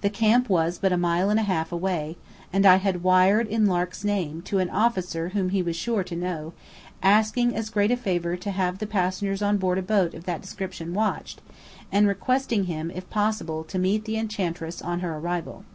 The 0.00 0.08
camp 0.08 0.48
was 0.48 0.78
but 0.78 0.94
a 0.94 0.96
mile 0.96 1.28
and 1.28 1.38
a 1.38 1.42
half 1.42 1.72
away, 1.72 2.16
and 2.54 2.64
I 2.64 2.76
had 2.76 3.02
wired 3.02 3.46
in 3.48 3.66
Lark's 3.66 4.02
name, 4.02 4.40
to 4.46 4.60
an 4.60 4.70
officer 4.70 5.28
whom 5.28 5.50
he 5.50 5.60
was 5.60 5.76
sure 5.76 6.02
to 6.04 6.16
know, 6.16 6.54
asking 7.02 7.54
as 7.54 7.68
a 7.68 7.72
great 7.72 7.98
favour 7.98 8.34
to 8.34 8.50
have 8.50 8.78
the 8.78 8.86
passengers 8.86 9.42
on 9.42 9.58
board 9.58 9.76
a 9.76 9.82
boat 9.82 10.14
of 10.14 10.24
that 10.24 10.40
description 10.40 10.94
watched; 10.94 11.42
and 11.92 12.08
requesting 12.08 12.64
him 12.64 12.90
if 12.90 13.10
possible 13.10 13.62
to 13.64 13.78
meet 13.78 14.06
the 14.06 14.16
Enchantress 14.16 14.80
on 14.80 15.00
her 15.00 15.18
arrival. 15.18 15.66